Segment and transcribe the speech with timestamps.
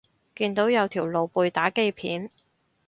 [0.33, 2.31] 見到有條露背打機片